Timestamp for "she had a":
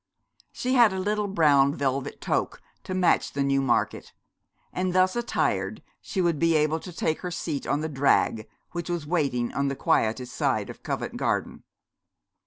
0.51-0.99